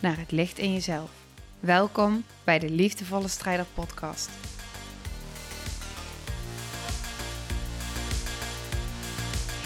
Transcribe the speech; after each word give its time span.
naar 0.00 0.18
het 0.18 0.30
licht 0.30 0.58
in 0.58 0.72
jezelf. 0.72 1.10
Welkom 1.60 2.24
bij 2.44 2.58
de 2.58 2.70
Liefdevolle 2.70 3.28
Strijder 3.28 3.66
Podcast. 3.74 4.30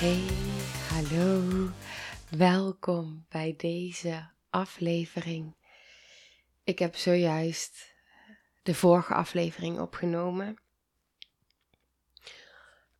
Hey, 0.00 0.26
hallo. 0.88 1.68
Welkom 2.30 3.26
bij 3.28 3.54
deze 3.56 4.30
aflevering. 4.50 5.54
Ik 6.64 6.78
heb 6.78 6.96
zojuist 6.96 7.94
de 8.62 8.74
vorige 8.74 9.14
aflevering 9.14 9.78
opgenomen. 9.78 10.56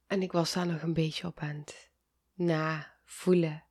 En 0.07 0.23
ik 0.23 0.33
was 0.33 0.53
daar 0.53 0.67
nog 0.67 0.83
een 0.83 0.95
beetje 0.95 1.27
op 1.27 1.41
het 1.41 1.91
navoelen. 2.35 3.65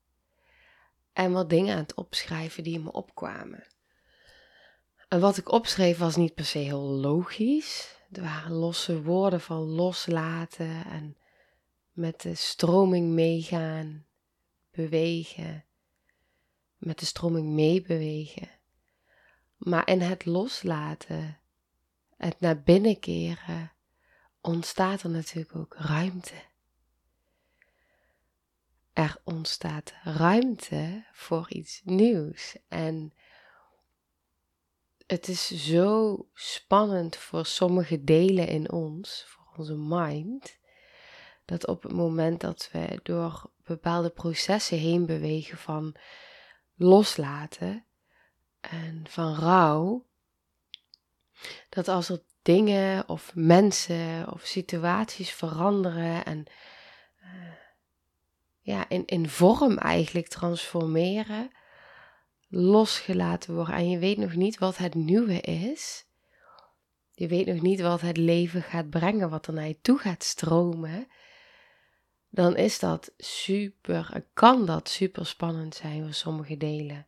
En 1.13 1.31
wat 1.31 1.49
dingen 1.49 1.73
aan 1.73 1.81
het 1.81 1.94
opschrijven 1.94 2.63
die 2.63 2.80
me 2.80 2.91
opkwamen. 2.91 3.63
En 5.07 5.20
wat 5.20 5.38
ik 5.38 5.51
opschreef 5.51 5.98
was 5.98 6.15
niet 6.15 6.34
per 6.34 6.46
se 6.46 6.57
heel 6.57 6.82
logisch. 6.82 7.98
Er 8.12 8.21
waren 8.21 8.51
losse 8.51 9.01
woorden 9.01 9.41
van 9.41 9.62
loslaten 9.62 10.85
en 10.85 11.18
met 11.91 12.21
de 12.21 12.35
stroming 12.35 13.12
meegaan, 13.12 14.05
bewegen, 14.71 15.65
met 16.77 16.99
de 16.99 17.05
stroming 17.05 17.48
meebewegen. 17.48 18.49
Maar 19.57 19.88
in 19.88 20.01
het 20.01 20.26
loslaten, 20.26 21.40
het 22.18 22.40
naar 22.40 22.62
binnen 22.62 22.99
keren, 22.99 23.71
ontstaat 24.41 25.01
er 25.01 25.10
natuurlijk 25.10 25.55
ook 25.55 25.76
ruimte. 25.77 26.51
Er 28.94 29.18
ontstaat 29.24 29.94
ruimte 30.04 31.05
voor 31.12 31.46
iets 31.49 31.82
nieuws. 31.84 32.55
En 32.68 33.13
het 35.08 35.27
is 35.27 35.48
zo 35.48 36.18
spannend 36.34 37.16
voor 37.16 37.46
sommige 37.46 38.04
delen 38.04 38.48
in 38.48 38.72
ons, 38.72 39.24
voor 39.27 39.46
onze 39.58 39.76
mind, 39.76 40.58
dat 41.46 41.68
op 41.68 41.84
het 41.84 41.91
moment 41.91 42.41
dat 42.41 42.70
we 42.72 43.00
door 43.04 43.52
bepaalde 43.63 44.10
processen 44.10 44.77
heen 44.77 45.05
bewegen 45.05 45.57
van 45.57 45.96
loslaten 46.76 47.85
en 48.60 49.05
van 49.10 49.35
rouw, 49.35 50.05
dat 51.70 51.88
als 51.88 52.10
er 52.10 52.22
dingen 52.41 53.10
of 53.10 53.32
mensen 53.35 54.32
of 54.34 54.41
situaties 54.41 55.32
veranderen 55.32 56.26
en 56.26 56.46
ja, 58.64 58.90
in, 58.90 59.06
in 59.06 59.30
vorm 59.30 59.78
eigenlijk 59.78 60.28
transformeren, 60.28 61.52
losgelaten 62.50 63.54
worden 63.54 63.76
en 63.76 63.90
je 63.90 63.98
weet 63.98 64.18
nog 64.18 64.36
niet 64.36 64.58
wat 64.58 64.78
het 64.78 64.94
nieuwe 64.94 65.42
is. 65.42 66.06
Je 67.12 67.28
weet 67.28 67.46
nog 67.46 67.62
niet 67.62 67.81
wat 67.81 68.02
het 68.02 68.18
leven 68.18 68.62
gaat 68.62 68.90
brengen, 68.90 69.29
wat 69.29 69.47
er 69.47 69.53
naar 69.53 69.68
je 69.68 69.81
toe 69.81 69.97
gaat 69.97 70.23
stromen. 70.23 71.07
Dan 72.29 72.56
is 72.56 72.79
dat 72.79 73.13
super, 73.18 74.25
kan 74.34 74.66
dat 74.66 74.90
super 74.90 75.25
spannend 75.25 75.75
zijn 75.75 76.03
voor 76.03 76.13
sommige 76.13 76.57
delen. 76.57 77.07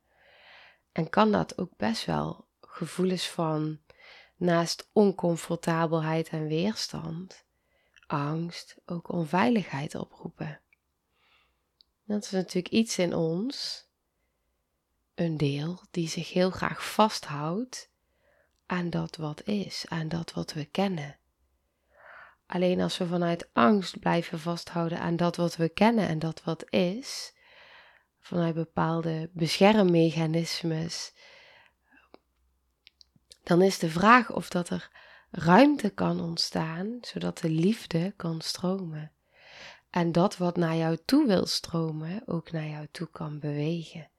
En 0.91 1.09
kan 1.09 1.31
dat 1.31 1.57
ook 1.57 1.71
best 1.77 2.05
wel 2.05 2.47
gevoelens 2.61 3.27
van 3.29 3.79
naast 4.35 4.89
oncomfortabelheid 4.93 6.29
en 6.29 6.47
weerstand, 6.47 7.45
angst, 8.07 8.77
ook 8.85 9.11
onveiligheid 9.11 9.95
oproepen. 9.95 10.59
Dat 12.05 12.23
is 12.23 12.31
natuurlijk 12.31 12.73
iets 12.73 12.97
in 12.97 13.13
ons, 13.13 13.85
een 15.15 15.37
deel 15.37 15.81
die 15.91 16.07
zich 16.07 16.33
heel 16.33 16.49
graag 16.49 16.85
vasthoudt 16.93 17.89
aan 18.65 18.89
dat 18.89 19.15
wat 19.15 19.43
is, 19.43 19.85
aan 19.87 20.07
dat 20.07 20.33
wat 20.33 20.53
we 20.53 20.65
kennen. 20.65 21.17
Alleen 22.45 22.81
als 22.81 22.97
we 22.97 23.07
vanuit 23.07 23.49
angst 23.53 23.99
blijven 23.99 24.39
vasthouden 24.39 24.99
aan 24.99 25.15
dat 25.15 25.35
wat 25.35 25.55
we 25.55 25.69
kennen 25.69 26.07
en 26.07 26.19
dat 26.19 26.43
wat 26.43 26.71
is, 26.71 27.33
vanuit 28.19 28.55
bepaalde 28.55 29.29
beschermmechanismes, 29.33 31.13
dan 33.43 33.61
is 33.61 33.79
de 33.79 33.89
vraag 33.89 34.31
of 34.31 34.49
dat 34.49 34.69
er 34.69 34.89
ruimte 35.31 35.89
kan 35.89 36.21
ontstaan, 36.21 36.97
zodat 37.01 37.37
de 37.37 37.49
liefde 37.49 38.13
kan 38.15 38.41
stromen. 38.41 39.11
En 39.95 40.11
dat 40.11 40.37
wat 40.37 40.57
naar 40.57 40.75
jou 40.75 40.97
toe 41.05 41.27
wil 41.27 41.45
stromen, 41.45 42.21
ook 42.25 42.51
naar 42.51 42.67
jou 42.67 42.87
toe 42.91 43.07
kan 43.11 43.39
bewegen. 43.39 44.09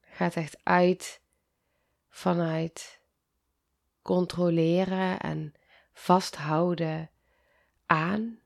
Gaat 0.00 0.34
echt 0.34 0.60
uit 0.62 1.20
vanuit 2.08 3.00
controleren 4.02 5.20
en 5.20 5.54
vasthouden 5.92 7.10
aan 7.86 8.38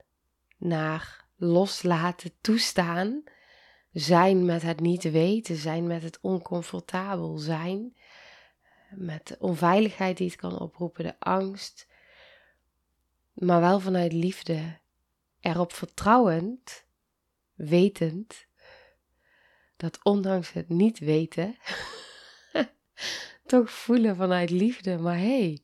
naar 0.57 1.25
loslaten, 1.37 2.31
toestaan, 2.41 3.23
zijn 3.93 4.45
met 4.45 4.63
het 4.63 4.81
niet 4.81 5.03
weten, 5.03 5.57
zijn 5.57 5.87
met 5.87 6.03
het 6.03 6.19
oncomfortabel 6.21 7.39
zijn, 7.39 7.97
met 8.91 9.27
de 9.27 9.37
onveiligheid 9.39 10.17
die 10.17 10.27
het 10.27 10.37
kan 10.37 10.59
oproepen, 10.59 11.05
de 11.05 11.21
angst, 11.21 11.87
maar 13.35 13.61
wel 13.61 13.81
vanuit 13.81 14.13
liefde, 14.13 14.79
erop 15.41 15.73
vertrouwend, 15.73 16.85
wetend, 17.55 18.47
dat 19.77 19.99
ondanks 20.03 20.53
het 20.53 20.69
niet 20.69 20.99
weten, 20.99 21.57
toch 23.47 23.71
voelen 23.71 24.17
vanuit 24.17 24.51
liefde, 24.51 24.99
maar 24.99 25.19
hé, 25.19 25.39
hey, 25.39 25.63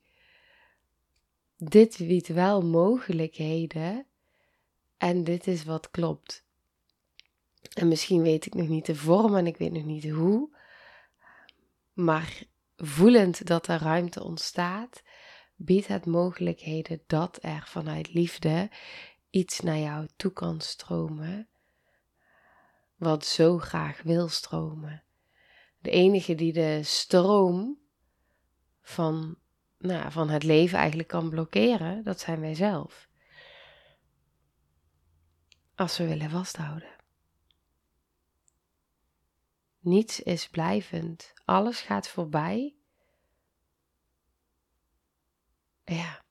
dit 1.57 1.97
biedt 1.99 2.29
wel 2.29 2.63
mogelijkheden 2.63 4.07
en 4.97 5.25
dit 5.25 5.47
is 5.47 5.65
wat 5.65 5.91
klopt. 5.91 6.45
En 7.75 7.89
misschien 7.89 8.23
weet 8.23 8.47
ik 8.47 8.55
nog 8.55 8.69
niet 8.69 8.87
de 8.87 8.95
vorm 8.95 9.37
en 9.37 9.47
ik 9.47 9.57
weet 9.57 9.73
nog 9.73 9.85
niet 9.85 10.11
hoe, 10.11 10.57
maar 11.93 12.43
voelend 12.77 13.47
dat 13.47 13.67
er 13.67 13.81
ruimte 13.81 14.23
ontstaat, 14.25 15.03
biedt 15.63 15.87
het 15.87 16.07
mogelijkheden 16.07 17.03
dat 17.07 17.39
er 17.43 17.63
vanuit 17.67 18.15
liefde 18.15 18.71
iets 19.31 19.61
naar 19.61 19.79
jou 19.79 20.09
toe 20.17 20.33
kan 20.33 20.61
stromen, 20.61 21.49
wat 22.97 23.25
zo 23.25 23.59
graag 23.59 24.03
wil 24.03 24.29
stromen. 24.29 25.03
De 25.79 25.91
enige 25.91 26.35
die 26.35 26.53
de 26.53 26.83
stroom 26.83 27.79
van, 28.83 29.37
nou, 29.79 30.13
van 30.13 30.29
het 30.29 30.43
leven 30.43 30.79
eigenlijk 30.79 31.09
kan 31.09 31.31
blokkeren, 31.31 32.05
dat 32.05 32.21
zijn 32.21 32.41
wij 32.41 32.55
zelf. 32.55 33.09
Als 35.75 35.99
we 35.99 36.07
willen 36.07 36.31
vasthouden. 36.31 36.97
Niets 39.81 40.21
is 40.21 40.49
blijvend. 40.49 41.33
Alles 41.45 41.81
gaat 41.81 42.09
voorbij. 42.09 42.80
Ja. 45.95 46.23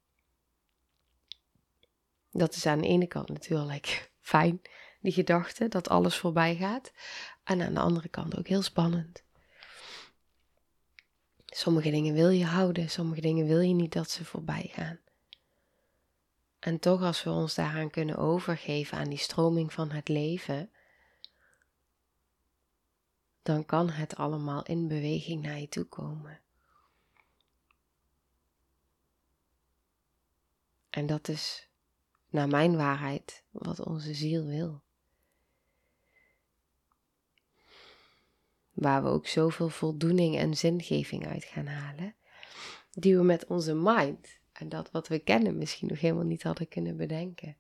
Dat 2.31 2.55
is 2.55 2.65
aan 2.65 2.81
de 2.81 2.87
ene 2.87 3.07
kant 3.07 3.29
natuurlijk 3.29 4.11
fijn, 4.19 4.61
die 5.01 5.11
gedachte 5.11 5.67
dat 5.67 5.89
alles 5.89 6.17
voorbij 6.17 6.55
gaat. 6.55 6.91
En 7.43 7.61
aan 7.61 7.73
de 7.73 7.79
andere 7.79 8.09
kant 8.09 8.37
ook 8.37 8.47
heel 8.47 8.61
spannend. 8.61 9.23
Sommige 11.45 11.89
dingen 11.89 12.13
wil 12.13 12.29
je 12.29 12.45
houden, 12.45 12.89
sommige 12.89 13.21
dingen 13.21 13.45
wil 13.45 13.59
je 13.59 13.73
niet 13.73 13.93
dat 13.93 14.09
ze 14.09 14.25
voorbij 14.25 14.69
gaan. 14.73 14.99
En 16.59 16.79
toch, 16.79 17.01
als 17.01 17.23
we 17.23 17.29
ons 17.29 17.55
daaraan 17.55 17.89
kunnen 17.89 18.17
overgeven 18.17 18.97
aan 18.97 19.09
die 19.09 19.17
stroming 19.17 19.73
van 19.73 19.91
het 19.91 20.07
leven, 20.07 20.71
dan 23.41 23.65
kan 23.65 23.89
het 23.89 24.15
allemaal 24.15 24.63
in 24.63 24.87
beweging 24.87 25.41
naar 25.41 25.59
je 25.59 25.69
toe 25.69 25.83
komen. 25.83 26.39
En 30.89 31.05
dat 31.05 31.27
is, 31.27 31.69
naar 32.29 32.47
mijn 32.47 32.77
waarheid, 32.77 33.43
wat 33.51 33.85
onze 33.85 34.13
ziel 34.13 34.45
wil. 34.45 34.81
waar 38.79 39.03
we 39.03 39.09
ook 39.09 39.27
zoveel 39.27 39.69
voldoening 39.69 40.37
en 40.37 40.57
zingeving 40.57 41.27
uit 41.27 41.43
gaan 41.43 41.65
halen, 41.65 42.15
die 42.91 43.17
we 43.17 43.23
met 43.23 43.45
onze 43.45 43.75
mind 43.75 44.39
en 44.51 44.69
dat 44.69 44.91
wat 44.91 45.07
we 45.07 45.19
kennen 45.19 45.57
misschien 45.57 45.87
nog 45.87 45.99
helemaal 45.99 46.23
niet 46.23 46.43
hadden 46.43 46.67
kunnen 46.67 46.97
bedenken. 46.97 47.57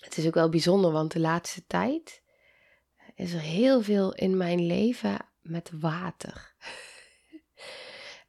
Het 0.00 0.16
is 0.16 0.26
ook 0.26 0.34
wel 0.34 0.48
bijzonder, 0.48 0.92
want 0.92 1.12
de 1.12 1.20
laatste 1.20 1.66
tijd 1.66 2.22
is 3.14 3.32
er 3.32 3.40
heel 3.40 3.82
veel 3.82 4.14
in 4.14 4.36
mijn 4.36 4.66
leven 4.66 5.26
met 5.40 5.70
water. 5.80 6.54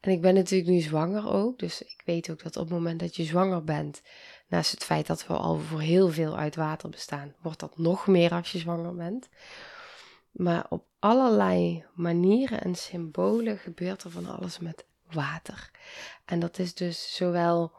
En 0.03 0.11
ik 0.11 0.21
ben 0.21 0.33
natuurlijk 0.33 0.69
nu 0.69 0.79
zwanger 0.79 1.29
ook, 1.29 1.59
dus 1.59 1.81
ik 1.81 2.01
weet 2.05 2.29
ook 2.29 2.43
dat 2.43 2.57
op 2.57 2.63
het 2.63 2.73
moment 2.73 2.99
dat 2.99 3.15
je 3.15 3.23
zwanger 3.23 3.63
bent, 3.63 4.01
naast 4.47 4.71
het 4.71 4.83
feit 4.83 5.07
dat 5.07 5.27
we 5.27 5.33
al 5.33 5.57
voor 5.57 5.81
heel 5.81 6.09
veel 6.09 6.37
uit 6.37 6.55
water 6.55 6.89
bestaan, 6.89 7.35
wordt 7.41 7.59
dat 7.59 7.77
nog 7.77 8.07
meer 8.07 8.31
als 8.31 8.51
je 8.51 8.57
zwanger 8.57 8.95
bent. 8.95 9.29
Maar 10.31 10.65
op 10.69 10.85
allerlei 10.99 11.85
manieren 11.93 12.61
en 12.61 12.75
symbolen 12.75 13.57
gebeurt 13.57 14.03
er 14.03 14.11
van 14.11 14.25
alles 14.37 14.59
met 14.59 14.85
water. 15.11 15.71
En 16.25 16.39
dat 16.39 16.59
is 16.59 16.73
dus 16.73 17.15
zowel 17.15 17.71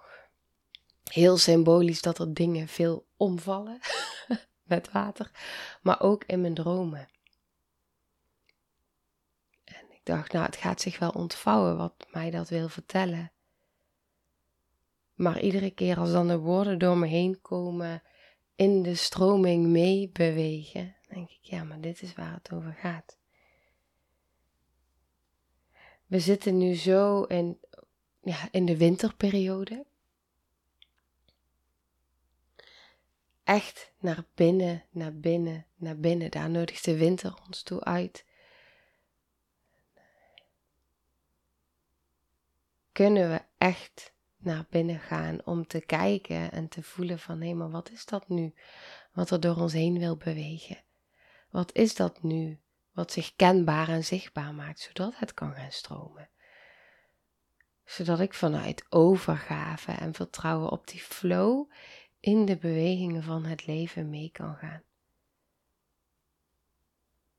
heel 1.05 1.37
symbolisch 1.37 2.03
dat 2.03 2.19
er 2.19 2.35
dingen 2.35 2.69
veel 2.69 3.06
omvallen 3.17 3.79
met 4.73 4.93
water, 4.93 5.31
maar 5.82 6.00
ook 6.00 6.25
in 6.27 6.41
mijn 6.41 6.55
dromen. 6.55 7.09
Dacht, 10.05 10.33
nou, 10.33 10.45
het 10.45 10.56
gaat 10.56 10.81
zich 10.81 10.99
wel 10.99 11.11
ontvouwen 11.11 11.77
wat 11.77 12.06
mij 12.12 12.31
dat 12.31 12.49
wil 12.49 12.69
vertellen. 12.69 13.33
Maar 15.15 15.41
iedere 15.41 15.71
keer 15.71 15.99
als 15.99 16.12
dan 16.12 16.29
de 16.29 16.39
woorden 16.39 16.79
door 16.79 16.99
me 16.99 17.06
heen 17.06 17.41
komen, 17.41 18.03
in 18.56 18.83
de 18.83 18.95
stroming 18.95 19.67
meebewegen, 19.67 20.97
denk 21.09 21.31
ik, 21.31 21.39
ja, 21.41 21.65
maar 21.65 21.81
dit 21.81 22.03
is 22.03 22.15
waar 22.15 22.35
het 22.35 22.53
over 22.53 22.73
gaat. 22.73 23.19
We 26.06 26.21
zitten 26.21 26.59
nu 26.59 26.75
zo 26.75 27.23
in, 27.23 27.59
ja, 28.23 28.49
in 28.51 28.67
de 28.67 28.77
winterperiode. 28.77 29.85
Echt 33.45 33.93
naar 33.99 34.25
binnen, 34.35 34.85
naar 34.91 35.15
binnen, 35.15 35.67
naar 35.75 35.99
binnen. 35.99 36.31
Daar 36.31 36.51
nodigt 36.51 36.85
de 36.85 36.97
winter 36.97 37.35
ons 37.47 37.62
toe 37.62 37.85
uit. 37.85 38.25
Kunnen 42.94 43.31
we 43.31 43.43
echt 43.58 44.12
naar 44.37 44.67
binnen 44.70 44.99
gaan 44.99 45.44
om 45.44 45.67
te 45.67 45.81
kijken 45.81 46.52
en 46.52 46.69
te 46.69 46.82
voelen 46.82 47.19
van 47.19 47.41
hé, 47.41 47.55
maar 47.55 47.70
wat 47.70 47.91
is 47.91 48.06
dat 48.06 48.29
nu 48.29 48.55
wat 49.12 49.31
er 49.31 49.41
door 49.41 49.56
ons 49.56 49.73
heen 49.73 49.99
wil 49.99 50.17
bewegen? 50.17 50.82
Wat 51.50 51.73
is 51.73 51.94
dat 51.94 52.23
nu 52.23 52.61
wat 52.93 53.12
zich 53.12 53.37
kenbaar 53.37 53.88
en 53.88 54.05
zichtbaar 54.05 54.55
maakt, 54.55 54.81
zodat 54.81 55.17
het 55.17 55.35
kan 55.35 55.55
gaan 55.55 55.73
stromen? 55.73 56.29
Zodat 57.85 58.20
ik 58.20 58.35
vanuit 58.35 58.87
overgave 58.88 59.93
en 59.93 60.14
vertrouwen 60.14 60.70
op 60.70 60.87
die 60.87 61.00
flow 61.00 61.70
in 62.20 62.44
de 62.44 62.56
bewegingen 62.56 63.23
van 63.23 63.44
het 63.44 63.67
leven 63.67 64.11
mee 64.11 64.31
kan 64.31 64.56
gaan. 64.56 64.82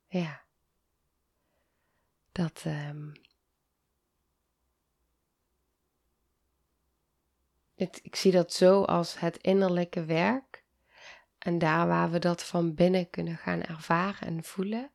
Ja, 0.07 0.41
dat. 2.31 2.63
Um, 2.65 3.13
ik 7.75 8.15
zie 8.15 8.31
dat 8.31 8.53
zo 8.53 8.83
als 8.83 9.19
het 9.19 9.37
innerlijke 9.37 10.05
werk. 10.05 10.63
En 11.37 11.57
daar 11.57 11.87
waar 11.87 12.11
we 12.11 12.19
dat 12.19 12.43
van 12.43 12.73
binnen 12.73 13.09
kunnen 13.09 13.37
gaan 13.37 13.61
ervaren 13.61 14.27
en 14.27 14.43
voelen. 14.43 14.91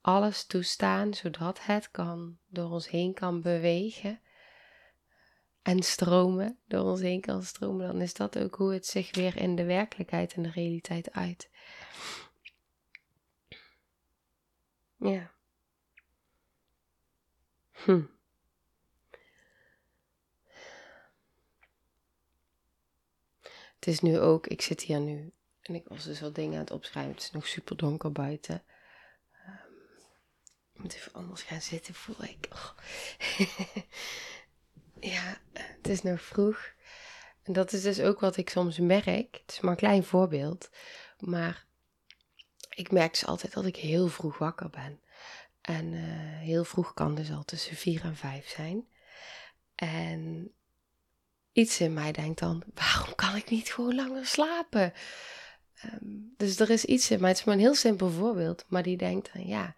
Alles 0.00 0.46
toestaan 0.46 1.14
zodat 1.14 1.64
het 1.64 1.90
kan, 1.90 2.38
door 2.46 2.70
ons 2.70 2.88
heen 2.88 3.14
kan 3.14 3.40
bewegen. 3.40 4.20
En 5.62 5.82
stromen, 5.82 6.58
door 6.66 6.84
ons 6.84 7.00
heen 7.00 7.20
kan 7.20 7.42
stromen. 7.42 7.86
Dan 7.86 8.00
is 8.00 8.14
dat 8.14 8.38
ook 8.38 8.54
hoe 8.54 8.72
het 8.72 8.86
zich 8.86 9.14
weer 9.14 9.36
in 9.36 9.56
de 9.56 9.64
werkelijkheid 9.64 10.34
en 10.34 10.42
de 10.42 10.50
realiteit 10.50 11.12
uit. 11.12 11.50
Ja. 14.96 15.30
Hm. 17.72 18.02
Het 23.86 23.94
is 23.94 24.00
nu 24.00 24.18
ook, 24.18 24.46
ik 24.46 24.62
zit 24.62 24.80
hier 24.80 25.00
nu 25.00 25.32
en 25.62 25.74
ik 25.74 25.88
was 25.88 26.04
dus 26.04 26.20
wat 26.20 26.34
dingen 26.34 26.54
aan 26.54 26.60
het 26.60 26.70
opschrijven. 26.70 27.12
Het 27.12 27.22
is 27.22 27.30
nog 27.30 27.46
super 27.46 27.76
donker 27.76 28.12
buiten. 28.12 28.62
Um, 29.46 29.88
ik 30.72 30.82
moet 30.82 30.94
even 30.94 31.12
anders 31.12 31.42
gaan 31.42 31.60
zitten, 31.60 31.94
voel 31.94 32.22
ik. 32.24 32.48
Ja, 35.00 35.40
het 35.52 35.88
is 35.88 36.02
nog 36.02 36.20
vroeg. 36.20 36.72
En 37.42 37.52
dat 37.52 37.72
is 37.72 37.82
dus 37.82 38.00
ook 38.00 38.20
wat 38.20 38.36
ik 38.36 38.50
soms 38.50 38.78
merk. 38.78 39.40
Het 39.44 39.52
is 39.52 39.60
maar 39.60 39.70
een 39.70 39.76
klein 39.76 40.04
voorbeeld. 40.04 40.70
Maar 41.18 41.66
ik 42.68 42.90
merk 42.90 43.12
dus 43.12 43.26
altijd 43.26 43.52
dat 43.52 43.64
ik 43.64 43.76
heel 43.76 44.08
vroeg 44.08 44.38
wakker 44.38 44.70
ben. 44.70 45.00
En 45.60 45.92
uh, 45.92 46.38
heel 46.38 46.64
vroeg 46.64 46.94
kan 46.94 47.14
dus 47.14 47.30
al 47.30 47.44
tussen 47.44 47.76
vier 47.76 48.02
en 48.02 48.16
vijf 48.16 48.48
zijn. 48.48 48.88
En 49.74 50.52
iets 51.56 51.80
in 51.80 51.92
mij 51.92 52.12
denkt 52.12 52.38
dan: 52.38 52.62
waarom 52.74 53.14
kan 53.14 53.36
ik 53.36 53.50
niet 53.50 53.72
gewoon 53.72 53.94
langer 53.94 54.26
slapen? 54.26 54.92
Um, 55.84 56.34
dus 56.36 56.60
er 56.60 56.70
is 56.70 56.84
iets 56.84 57.10
in 57.10 57.20
mij, 57.20 57.28
het 57.28 57.38
is 57.38 57.44
maar 57.44 57.54
een 57.54 57.60
heel 57.60 57.74
simpel 57.74 58.10
voorbeeld, 58.10 58.64
maar 58.68 58.82
die 58.82 58.96
denkt 58.96 59.30
dan: 59.32 59.46
ja, 59.46 59.74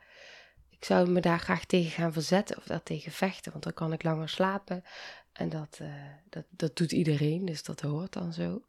ik 0.69 0.84
zou 0.84 1.10
me 1.10 1.20
daar 1.20 1.40
graag 1.40 1.64
tegen 1.64 1.90
gaan 1.90 2.12
verzetten 2.12 2.56
of 2.56 2.64
daar 2.64 2.82
tegen 2.82 3.12
vechten, 3.12 3.52
want 3.52 3.64
dan 3.64 3.75
kan 3.75 3.92
ik 3.92 4.02
langer 4.02 4.28
slapen. 4.28 4.84
En 5.32 5.48
dat, 5.48 5.78
uh, 5.82 5.92
dat, 6.28 6.44
dat 6.50 6.76
doet 6.76 6.92
iedereen, 6.92 7.44
dus 7.44 7.62
dat 7.62 7.80
hoort 7.80 8.12
dan 8.12 8.32
zo. 8.32 8.62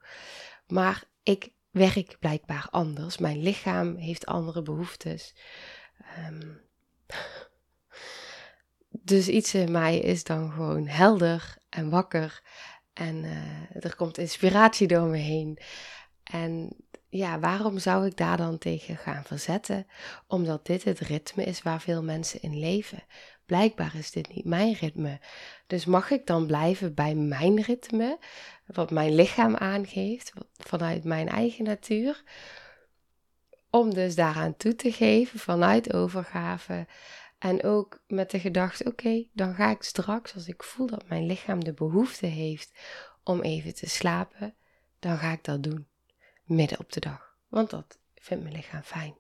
Maar 0.68 1.04
ik 1.24 1.52
werk 1.72 2.18
blijkbaar 2.20 2.68
anders. 2.70 3.18
Mijn 3.18 3.42
lichaam 3.42 3.96
heeft 3.96 4.26
andere 4.26 4.62
behoeftes. 4.62 5.36
Um, 6.28 6.62
dus 9.12 9.28
iets 9.28 9.54
in 9.54 9.72
mij 9.72 10.00
is 10.00 10.24
dan 10.24 10.52
gewoon 10.52 10.88
helder 10.88 11.58
en 11.70 11.90
wakker 11.90 12.42
en 13.00 13.24
uh, 13.24 13.84
er 13.86 13.96
komt 13.96 14.18
inspiratie 14.18 14.88
door 14.88 15.08
me 15.08 15.18
heen. 15.18 15.58
En 16.24 16.70
ja, 17.10 17.40
waarom 17.40 17.80
zou 17.80 18.06
ik 18.06 18.18
daar 18.18 18.38
dan 18.38 18.58
tegen 18.58 18.98
gaan 18.98 19.24
verzetten? 19.24 19.88
Omdat 20.28 20.66
dit 20.66 20.84
het 20.84 21.00
ritme 21.00 21.44
is 21.44 21.62
waar 21.62 21.82
veel 21.82 22.04
mensen 22.04 22.42
in 22.42 22.60
leven. 22.60 23.04
Blijkbaar 23.46 23.96
is 23.96 24.12
dit 24.12 24.36
niet 24.36 24.46
mijn 24.46 24.74
ritme. 24.74 25.20
Dus 25.68 25.86
mag 25.86 26.12
ik 26.12 26.26
dan 26.26 26.46
blijven 26.46 26.94
bij 26.94 27.16
mijn 27.16 27.62
ritme, 27.62 28.20
wat 28.66 28.92
mijn 28.92 29.16
lichaam 29.16 29.56
aangeeft, 29.56 30.32
vanuit 30.58 31.04
mijn 31.04 31.28
eigen 31.28 31.64
natuur? 31.64 32.24
Om 33.70 33.94
dus 33.94 34.16
daaraan 34.16 34.58
toe 34.58 34.76
te 34.76 34.92
geven 34.92 35.40
vanuit 35.40 35.94
overgave. 35.94 36.88
En 37.40 37.64
ook 37.64 38.02
met 38.08 38.32
de 38.32 38.40
gedachte: 38.40 38.84
oké, 38.84 39.26
dan 39.34 39.56
ga 39.56 39.70
ik 39.70 39.84
straks, 39.84 40.34
als 40.34 40.48
ik 40.48 40.64
voel 40.64 40.88
dat 40.88 41.08
mijn 41.08 41.26
lichaam 41.26 41.64
de 41.64 41.74
behoefte 41.74 42.26
heeft 42.26 42.72
om 43.24 43.42
even 43.42 43.76
te 43.76 43.90
slapen, 43.90 44.56
dan 45.00 45.18
ga 45.18 45.32
ik 45.32 45.44
dat 45.44 45.64
doen. 45.64 45.88
Midden 46.44 46.80
op 46.80 46.92
de 46.92 47.00
dag. 47.00 47.36
Want 47.48 47.70
dat 47.70 47.98
vindt 48.16 48.44
mijn 48.44 48.56
lichaam 48.56 48.82
fijn. 48.82 49.18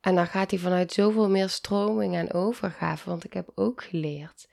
En 0.00 0.14
dan 0.14 0.26
gaat 0.26 0.50
hij 0.50 0.60
vanuit 0.60 0.92
zoveel 0.92 1.28
meer 1.28 1.48
stroming 1.48 2.14
en 2.14 2.32
overgave. 2.32 3.08
Want 3.08 3.24
ik 3.24 3.32
heb 3.32 3.50
ook 3.54 3.82
geleerd 3.82 4.48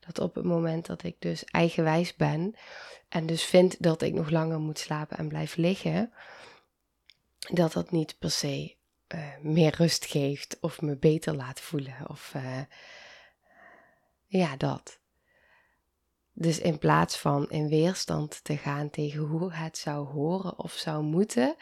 dat 0.00 0.18
op 0.18 0.34
het 0.34 0.44
moment 0.44 0.86
dat 0.86 1.02
ik 1.02 1.16
dus 1.18 1.44
eigenwijs 1.44 2.16
ben. 2.16 2.54
En 3.08 3.26
dus 3.26 3.44
vind 3.44 3.82
dat 3.82 4.02
ik 4.02 4.12
nog 4.12 4.30
langer 4.30 4.58
moet 4.58 4.78
slapen 4.78 5.18
en 5.18 5.28
blijf 5.28 5.56
liggen. 5.56 6.12
Dat 7.38 7.72
dat 7.72 7.90
niet 7.90 8.18
per 8.18 8.30
se 8.30 8.76
uh, 9.14 9.36
meer 9.40 9.74
rust 9.76 10.04
geeft 10.04 10.58
of 10.60 10.80
me 10.80 10.96
beter 10.96 11.34
laat 11.34 11.60
voelen. 11.60 12.08
Of 12.08 12.32
uh, 12.36 12.60
ja, 14.26 14.56
dat. 14.56 15.00
Dus 16.32 16.58
in 16.58 16.78
plaats 16.78 17.16
van 17.18 17.50
in 17.50 17.68
weerstand 17.68 18.44
te 18.44 18.56
gaan 18.56 18.90
tegen 18.90 19.20
hoe 19.20 19.52
het 19.52 19.78
zou 19.78 20.06
horen 20.06 20.58
of 20.58 20.72
zou 20.72 21.02
moeten, 21.02 21.56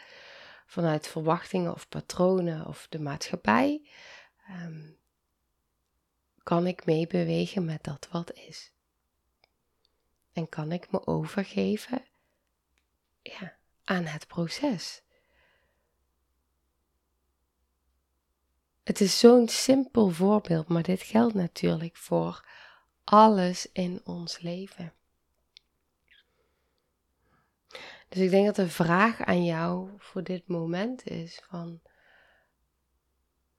vanuit 0.65 1.07
verwachtingen 1.07 1.73
of 1.73 1.89
patronen 1.89 2.67
of 2.67 2.87
de 2.89 2.99
maatschappij, 2.99 3.89
um, 4.49 4.97
kan 6.43 6.67
ik 6.67 6.85
meebewegen 6.85 7.65
met 7.65 7.83
dat 7.83 8.07
wat 8.11 8.33
is. 8.33 8.73
En 10.33 10.49
kan 10.49 10.71
ik 10.71 10.91
me 10.91 11.07
overgeven 11.07 12.05
ja, 13.21 13.55
aan 13.83 14.05
het 14.05 14.27
proces. 14.27 15.03
Het 18.83 19.01
is 19.01 19.19
zo'n 19.19 19.47
simpel 19.47 20.09
voorbeeld, 20.09 20.67
maar 20.67 20.83
dit 20.83 21.01
geldt 21.01 21.33
natuurlijk 21.33 21.95
voor 21.97 22.47
alles 23.03 23.71
in 23.71 24.01
ons 24.03 24.39
leven. 24.39 24.93
Dus 28.09 28.19
ik 28.19 28.29
denk 28.29 28.45
dat 28.45 28.55
de 28.55 28.69
vraag 28.69 29.21
aan 29.21 29.45
jou 29.45 29.89
voor 29.97 30.23
dit 30.23 30.47
moment 30.47 31.07
is 31.07 31.41
van 31.49 31.81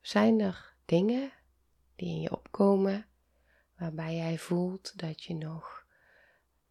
zijn 0.01 0.41
er 0.41 0.75
dingen 0.85 1.33
die 1.97 2.09
in 2.09 2.21
je 2.21 2.33
opkomen 2.33 3.07
waarbij 3.79 4.17
jij 4.17 4.39
voelt 4.39 4.99
dat 4.99 5.23
je 5.23 5.35
nog 5.35 5.85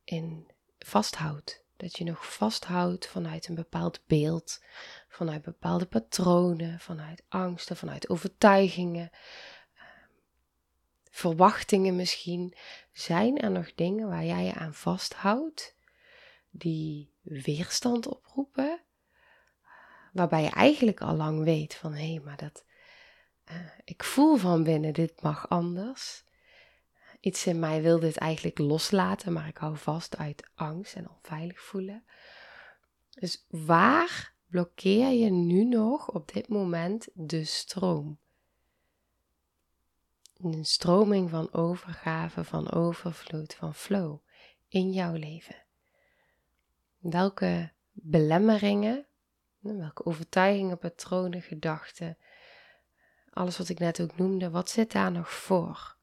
in 0.03 0.51
vasthoudt. 0.79 1.63
Dat 1.81 1.97
je 1.97 2.03
nog 2.03 2.33
vasthoudt 2.33 3.07
vanuit 3.07 3.47
een 3.47 3.55
bepaald 3.55 4.01
beeld, 4.07 4.63
vanuit 5.07 5.41
bepaalde 5.41 5.85
patronen, 5.85 6.79
vanuit 6.79 7.23
angsten, 7.29 7.77
vanuit 7.77 8.09
overtuigingen, 8.09 9.09
ehm, 9.75 9.85
verwachtingen 11.09 11.95
misschien. 11.95 12.55
Zijn 12.91 13.37
er 13.37 13.51
nog 13.51 13.73
dingen 13.75 14.09
waar 14.09 14.25
jij 14.25 14.43
je 14.43 14.53
aan 14.53 14.73
vasthoudt, 14.73 15.75
die 16.49 17.13
weerstand 17.21 18.07
oproepen, 18.07 18.81
waarbij 20.13 20.43
je 20.43 20.49
eigenlijk 20.49 21.01
al 21.01 21.15
lang 21.15 21.43
weet 21.43 21.75
van 21.75 21.93
hé, 21.93 22.11
hey, 22.11 22.21
maar 22.23 22.37
dat, 22.37 22.65
uh, 23.51 23.55
ik 23.83 24.03
voel 24.03 24.35
van 24.35 24.63
binnen, 24.63 24.93
dit 24.93 25.21
mag 25.21 25.49
anders. 25.49 26.23
Iets 27.21 27.45
in 27.45 27.59
mij 27.59 27.81
wil 27.81 27.99
dit 27.99 28.17
eigenlijk 28.17 28.57
loslaten, 28.57 29.33
maar 29.33 29.47
ik 29.47 29.57
hou 29.57 29.77
vast 29.77 30.17
uit 30.17 30.49
angst 30.55 30.95
en 30.95 31.09
onveilig 31.09 31.61
voelen. 31.61 32.03
Dus 33.09 33.45
waar 33.49 34.33
blokkeer 34.47 35.09
je 35.09 35.29
nu 35.29 35.65
nog 35.65 36.11
op 36.11 36.33
dit 36.33 36.47
moment 36.47 37.07
de 37.13 37.43
stroom? 37.43 38.19
Een 40.37 40.65
stroming 40.65 41.29
van 41.29 41.53
overgave, 41.53 42.43
van 42.43 42.71
overvloed, 42.71 43.53
van 43.53 43.75
flow 43.75 44.19
in 44.67 44.91
jouw 44.91 45.13
leven. 45.13 45.63
Welke 46.97 47.71
belemmeringen, 47.91 49.05
welke 49.59 50.05
overtuigingen, 50.05 50.77
patronen, 50.77 51.41
gedachten, 51.41 52.17
alles 53.29 53.57
wat 53.57 53.69
ik 53.69 53.79
net 53.79 54.01
ook 54.01 54.17
noemde, 54.17 54.49
wat 54.49 54.69
zit 54.69 54.91
daar 54.91 55.11
nog 55.11 55.31
voor? 55.31 55.99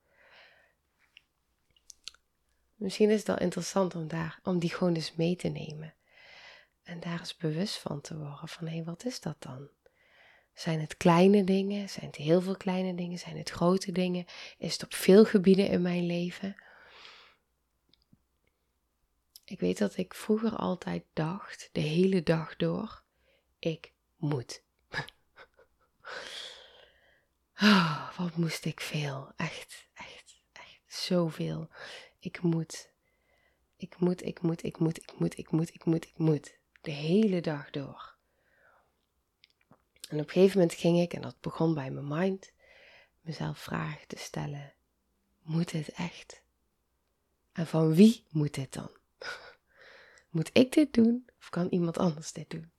Misschien 2.79 3.11
is 3.11 3.19
het 3.19 3.27
wel 3.27 3.39
interessant 3.39 3.95
om, 3.95 4.09
daar, 4.09 4.41
om 4.43 4.59
die 4.59 4.71
gewoon 4.75 4.95
eens 4.95 5.15
mee 5.15 5.37
te 5.37 5.49
nemen. 5.49 5.95
En 6.83 7.01
daar 7.01 7.19
eens 7.19 7.37
bewust 7.37 7.79
van 7.79 8.01
te 8.01 8.19
worden 8.19 8.49
van 8.49 8.67
hé, 8.67 8.75
hey, 8.75 8.85
wat 8.85 9.05
is 9.05 9.21
dat 9.21 9.37
dan? 9.39 9.69
Zijn 10.55 10.81
het 10.81 10.97
kleine 10.97 11.45
dingen? 11.45 11.89
Zijn 11.89 12.07
het 12.07 12.17
heel 12.17 12.41
veel 12.41 12.57
kleine 12.57 12.95
dingen? 12.95 13.19
Zijn 13.19 13.37
het 13.37 13.51
grote 13.51 13.93
dingen? 13.93 14.27
Is 14.59 14.73
het 14.73 14.85
op 14.85 14.95
veel 14.95 15.25
gebieden 15.25 15.69
in 15.69 15.83
mijn 15.83 16.07
leven? 16.07 16.57
Ik 19.45 19.61
weet 19.61 19.79
dat 19.79 19.97
ik 19.97 20.15
vroeger 20.15 20.57
altijd 20.57 21.05
dacht, 21.13 21.69
de 21.73 21.81
hele 21.81 22.23
dag 22.23 22.57
door, 22.57 23.03
ik 23.59 23.93
moet. 24.17 24.63
oh, 27.63 28.17
wat 28.17 28.37
moest 28.37 28.65
ik 28.65 28.81
veel? 28.81 29.33
Echt, 29.37 29.89
echt, 29.95 30.43
echt 30.53 30.81
zoveel. 30.87 31.69
Ik 32.19 32.43
moet. 32.43 32.91
Ik 33.77 33.99
moet, 33.99 34.25
ik 34.25 34.41
moet, 34.43 34.65
ik 34.65 34.79
moet, 34.79 34.99
ik 34.99 35.13
moet, 35.19 35.39
ik 35.39 35.51
moet, 35.51 35.75
ik 35.75 35.85
moet, 35.85 36.05
ik 36.05 36.19
moet. 36.19 36.59
De 36.81 36.91
hele 36.91 37.41
dag 37.41 37.71
door. 37.71 38.17
En 40.09 40.19
op 40.21 40.27
een 40.27 40.31
gegeven 40.31 40.59
moment 40.59 40.77
ging 40.77 41.01
ik, 41.01 41.15
en 41.15 41.23
dat 41.23 41.41
begon 41.41 41.75
bij 41.75 41.91
mijn 41.91 42.09
mind, 42.09 42.53
mezelf 43.21 43.59
vragen 43.59 44.07
te 44.07 44.19
stellen: 44.19 44.75
Moet 45.43 45.71
dit 45.71 45.89
echt? 45.89 46.43
En 47.53 47.67
van 47.67 47.95
wie 47.95 48.25
moet 48.31 48.55
dit 48.55 48.73
dan? 48.73 48.91
Moet 50.31 50.51
ik 50.53 50.73
dit 50.73 50.93
doen 50.93 51.27
of 51.39 51.49
kan 51.49 51.69
iemand 51.69 51.99
anders 51.99 52.33
dit 52.33 52.51
doen? 52.51 52.71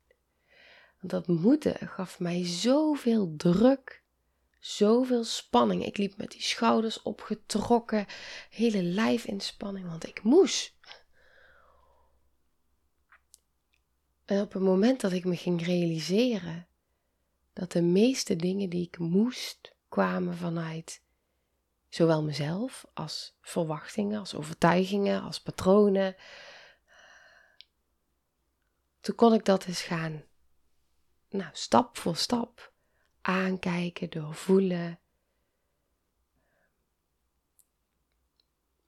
Want 1.00 1.12
dat 1.12 1.28
moeten 1.28 1.88
gaf 1.88 2.20
mij 2.20 2.46
zoveel 2.46 3.36
druk 3.36 4.04
zoveel 4.60 5.24
spanning. 5.24 5.86
Ik 5.86 5.98
liep 5.98 6.18
met 6.18 6.32
die 6.32 6.42
schouders 6.42 7.02
opgetrokken, 7.02 8.06
hele 8.50 8.84
lijfinspanning, 8.84 9.88
want 9.88 10.08
ik 10.08 10.24
moest. 10.24 10.78
En 14.26 14.42
op 14.42 14.54
het 14.54 14.62
moment 14.62 15.02
dat 15.02 15.12
ik 15.12 15.26
me 15.26 15.36
ging 15.36 15.66
realiseren 15.66 16.68
dat 17.54 17.72
de 17.72 17.82
meeste 17.82 18.36
dingen 18.36 18.70
die 18.70 18.86
ik 18.86 18.98
moest 18.98 19.76
kwamen 19.90 20.38
vanuit 20.38 21.04
zowel 21.90 22.24
mezelf 22.24 22.86
als 22.94 23.38
verwachtingen, 23.42 24.20
als 24.20 24.36
overtuigingen, 24.36 25.22
als 25.22 25.42
patronen. 25.42 26.16
Toen 29.00 29.16
kon 29.16 29.34
ik 29.34 29.46
dat 29.46 29.66
eens 29.66 29.82
gaan, 29.82 30.24
nou, 31.30 31.50
stap 31.54 31.98
voor 31.98 32.16
stap 32.16 32.74
aankijken, 33.22 34.10
doorvoelen. 34.10 35.00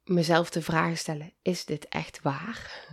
Mezelf 0.04 0.50
de 0.50 0.62
vraag 0.62 0.98
stellen: 0.98 1.34
is 1.42 1.66
dit 1.66 1.88
echt 1.88 2.22
waar? 2.22 2.90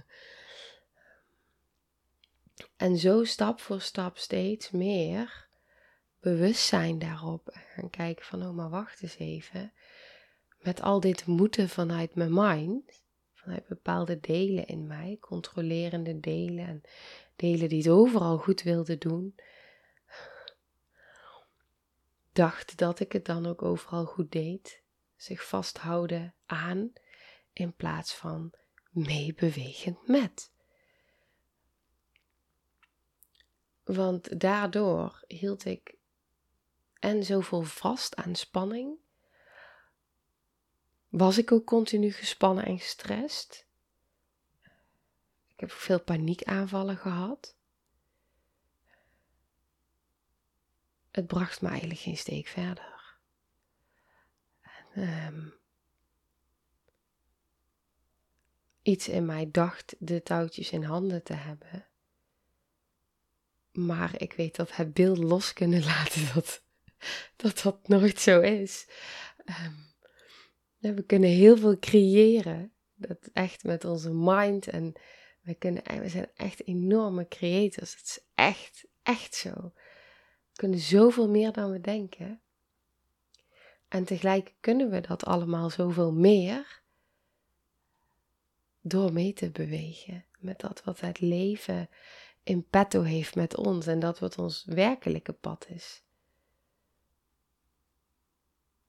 En 2.76 2.96
zo 2.96 3.24
stap 3.24 3.60
voor 3.60 3.80
stap 3.80 4.18
steeds 4.18 4.70
meer 4.70 5.48
bewustzijn 6.20 6.98
daarop 6.98 7.50
gaan 7.74 7.90
kijken 7.90 8.24
van 8.24 8.42
oh 8.42 8.54
maar 8.54 8.70
wacht 8.70 9.02
eens 9.02 9.18
even. 9.18 9.72
Met 10.58 10.82
al 10.82 11.00
dit 11.00 11.26
moeten 11.26 11.68
vanuit 11.68 12.14
mijn 12.14 12.32
mind, 12.32 13.02
vanuit 13.34 13.66
bepaalde 13.66 14.20
delen 14.20 14.66
in 14.66 14.86
mij, 14.86 15.16
controlerende 15.20 16.20
delen 16.20 16.66
en 16.66 16.82
delen 17.36 17.68
die 17.68 17.78
het 17.78 17.88
overal 17.88 18.38
goed 18.38 18.62
wilden 18.62 18.98
doen, 18.98 19.34
dacht 22.32 22.76
dat 22.76 23.00
ik 23.00 23.12
het 23.12 23.24
dan 23.24 23.46
ook 23.46 23.62
overal 23.62 24.04
goed 24.04 24.32
deed. 24.32 24.82
Zich 25.16 25.48
vasthouden 25.48 26.34
aan 26.46 26.92
in 27.52 27.74
plaats 27.74 28.14
van 28.14 28.52
meebewegend 28.90 30.08
met. 30.08 30.52
Want 33.84 34.40
daardoor 34.40 35.24
hield 35.26 35.64
ik 35.64 35.96
en 36.98 37.24
zoveel 37.24 37.62
vast 37.62 38.16
aan 38.16 38.34
spanning. 38.34 38.98
Was 41.08 41.38
ik 41.38 41.52
ook 41.52 41.64
continu 41.64 42.12
gespannen 42.12 42.64
en 42.64 42.78
gestrest. 42.78 43.66
Ik 45.48 45.60
heb 45.60 45.70
veel 45.70 46.00
paniekaanvallen 46.00 46.96
gehad. 46.96 47.56
Het 51.18 51.26
bracht 51.26 51.62
me 51.62 51.68
eigenlijk 51.68 52.00
geen 52.00 52.16
steek 52.16 52.46
verder. 52.46 53.16
En, 54.92 55.02
ehm, 55.02 55.46
iets 58.82 59.08
in 59.08 59.26
mij 59.26 59.48
dacht 59.50 59.94
de 59.98 60.22
touwtjes 60.22 60.70
in 60.70 60.82
handen 60.82 61.22
te 61.22 61.32
hebben. 61.32 61.86
Maar 63.72 64.20
ik 64.20 64.32
weet 64.32 64.56
dat 64.56 64.76
het 64.76 64.94
beeld 64.94 65.18
los 65.18 65.52
kunnen 65.52 65.84
laten 65.94 66.34
dat 66.34 66.62
dat, 67.36 67.62
dat 67.62 67.88
nooit 67.88 68.20
zo 68.20 68.40
is. 68.40 68.86
Um, 69.44 69.86
we 70.94 71.02
kunnen 71.02 71.30
heel 71.30 71.56
veel 71.56 71.78
creëren. 71.78 72.72
Dat 72.94 73.30
echt 73.32 73.64
met 73.64 73.84
onze 73.84 74.10
mind. 74.12 74.68
En 74.68 74.92
we, 75.40 75.54
kunnen, 75.54 75.82
we 76.00 76.08
zijn 76.08 76.30
echt 76.34 76.66
enorme 76.66 77.28
creators. 77.28 77.90
Het 77.96 78.04
is 78.04 78.20
echt, 78.34 78.86
echt 79.02 79.34
zo 79.34 79.72
kunnen 80.58 80.78
zoveel 80.78 81.28
meer 81.28 81.52
dan 81.52 81.70
we 81.70 81.80
denken. 81.80 82.40
En 83.88 84.04
tegelijk 84.04 84.54
kunnen 84.60 84.90
we 84.90 85.00
dat 85.00 85.24
allemaal 85.24 85.70
zoveel 85.70 86.12
meer 86.12 86.82
door 88.80 89.12
mee 89.12 89.32
te 89.32 89.50
bewegen 89.50 90.24
met 90.38 90.60
dat 90.60 90.84
wat 90.84 91.00
het 91.00 91.20
leven 91.20 91.88
in 92.42 92.68
petto 92.68 93.02
heeft 93.02 93.34
met 93.34 93.56
ons 93.56 93.86
en 93.86 93.98
dat 93.98 94.18
wat 94.18 94.38
ons 94.38 94.64
werkelijke 94.64 95.32
pad 95.32 95.66
is. 95.68 96.02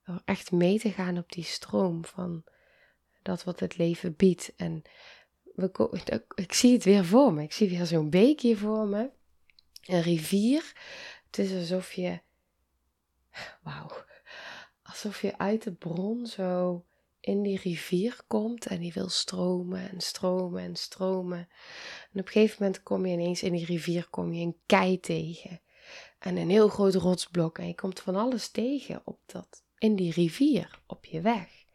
Door 0.04 0.22
echt 0.26 0.52
mee 0.52 0.80
te 0.80 0.92
gaan 0.92 1.18
op 1.18 1.32
die 1.32 1.44
stroom 1.44 2.06
van 2.06 2.44
dat 3.22 3.44
wat 3.44 3.60
het 3.60 3.78
leven 3.78 4.16
biedt. 4.16 4.54
En 4.56 4.82
ik 6.36 6.54
zie 6.54 6.74
het 6.74 6.84
weer 6.84 7.06
voor 7.06 7.34
me. 7.34 7.44
Ik 7.44 7.54
zie 7.54 7.70
weer 7.70 7.86
zo'n 7.86 8.10
beekje 8.10 8.58
voor 8.58 8.88
me. 8.88 9.10
Een 9.86 10.02
rivier 10.02 10.74
het 11.30 11.38
is 11.38 11.54
alsof 11.54 11.94
je, 11.94 12.20
wauw, 13.64 13.92
alsof 14.84 15.22
je 15.22 15.38
uit 15.38 15.64
de 15.64 15.74
bron 15.74 16.26
zo 16.26 16.84
in 17.20 17.42
die 17.42 17.60
rivier 17.60 18.20
komt 18.28 18.66
en 18.66 18.80
die 18.80 18.94
wil 18.94 19.10
stromen 19.10 19.90
en 19.90 20.02
stromen 20.02 20.64
en 20.64 20.76
stromen. 20.76 21.50
En 22.12 22.20
op 22.20 22.26
een 22.26 22.32
gegeven 22.32 22.58
moment 22.60 22.84
kom 22.84 23.06
je 23.06 23.14
ineens 23.14 23.44
in 23.44 23.52
die 23.52 23.66
rivier 23.66 24.08
kom 24.10 24.34
je 24.34 24.46
een 24.46 24.60
kei 24.66 25.00
tegen 25.00 25.62
en 26.20 26.38
een 26.38 26.50
heel 26.50 26.68
groot 26.68 26.96
rotsblok 26.96 27.58
en 27.58 27.68
je 27.68 27.76
komt 27.76 28.00
van 28.00 28.16
alles 28.16 28.50
tegen 28.50 29.02
op 29.06 29.20
dat, 29.26 29.64
in 29.78 29.96
die 29.96 30.14
rivier 30.14 30.80
op 30.88 31.06
je 31.06 31.22
weg. 31.22 31.66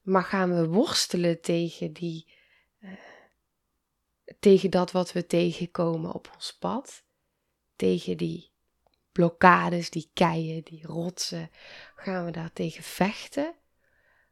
Maar 0.00 0.24
gaan 0.24 0.54
we 0.54 0.68
worstelen 0.68 1.40
tegen 1.40 1.92
die, 1.92 2.32
uh, 2.80 2.90
tegen 4.38 4.70
dat 4.70 4.90
wat 4.90 5.12
we 5.12 5.26
tegenkomen 5.26 6.12
op 6.12 6.30
ons 6.34 6.56
pad? 6.58 7.04
Tegen 7.82 8.16
die 8.16 8.50
blokkades, 9.12 9.90
die 9.90 10.10
keien, 10.12 10.62
die 10.62 10.86
rotsen, 10.86 11.50
gaan 11.96 12.24
we 12.24 12.30
daar 12.30 12.52
tegen 12.52 12.82
vechten? 12.82 13.54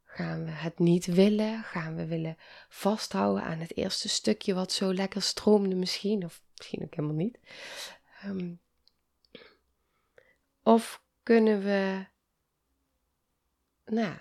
Gaan 0.04 0.44
we 0.44 0.50
het 0.50 0.78
niet 0.78 1.06
willen? 1.06 1.62
Gaan 1.62 1.96
we 1.96 2.06
willen 2.06 2.36
vasthouden 2.68 3.42
aan 3.42 3.58
het 3.58 3.76
eerste 3.76 4.08
stukje 4.08 4.54
wat 4.54 4.72
zo 4.72 4.94
lekker 4.94 5.22
stroomde 5.22 5.74
misschien? 5.74 6.24
Of 6.24 6.42
misschien 6.56 6.82
ook 6.82 6.94
helemaal 6.94 7.16
niet. 7.16 7.38
Ehm, 8.22 8.54
of 10.62 11.02
kunnen 11.22 11.60
we 11.62 12.06
nou, 13.84 14.18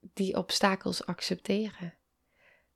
die 0.00 0.36
obstakels 0.36 1.06
accepteren? 1.06 1.94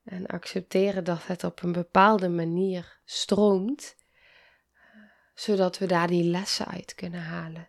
En 0.05 0.27
accepteren 0.27 1.05
dat 1.05 1.27
het 1.27 1.45
op 1.45 1.63
een 1.63 1.73
bepaalde 1.73 2.29
manier 2.29 3.01
stroomt, 3.05 4.01
zodat 5.35 5.79
we 5.79 5.87
daar 5.87 6.07
die 6.07 6.25
lessen 6.25 6.67
uit 6.67 6.95
kunnen 6.95 7.23
halen. 7.23 7.69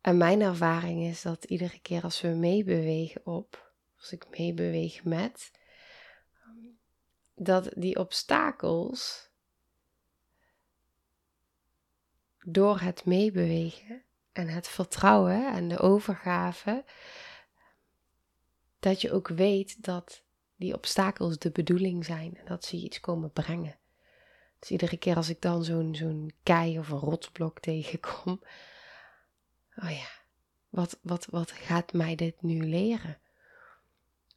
En 0.00 0.16
mijn 0.16 0.40
ervaring 0.40 1.02
is 1.02 1.22
dat 1.22 1.44
iedere 1.44 1.80
keer 1.80 2.02
als 2.02 2.20
we 2.20 2.28
meebewegen 2.28 3.26
op, 3.26 3.72
als 3.96 4.12
ik 4.12 4.38
meebeweeg 4.38 5.04
met, 5.04 5.50
dat 7.34 7.70
die 7.76 7.98
obstakels 7.98 9.30
door 12.38 12.80
het 12.80 13.04
meebewegen 13.04 14.02
en 14.32 14.48
het 14.48 14.68
vertrouwen 14.68 15.52
en 15.52 15.68
de 15.68 15.78
overgave, 15.78 16.84
dat 18.78 19.00
je 19.00 19.12
ook 19.12 19.28
weet 19.28 19.82
dat 19.82 20.22
die 20.58 20.74
obstakels 20.74 21.38
de 21.38 21.50
bedoeling 21.50 22.04
zijn 22.04 22.36
en 22.36 22.44
dat 22.44 22.64
ze 22.64 22.76
iets 22.76 23.00
komen 23.00 23.32
brengen. 23.32 23.78
Dus 24.58 24.70
iedere 24.70 24.96
keer 24.96 25.16
als 25.16 25.28
ik 25.28 25.40
dan 25.40 25.64
zo'n 25.64 26.32
kei 26.42 26.78
of 26.78 26.88
een 26.88 26.98
rotsblok 26.98 27.60
tegenkom, 27.60 28.40
oh 29.82 29.90
ja, 29.90 30.08
wat, 30.68 30.98
wat, 31.02 31.26
wat 31.26 31.50
gaat 31.50 31.92
mij 31.92 32.14
dit 32.14 32.42
nu 32.42 32.66
leren? 32.66 33.18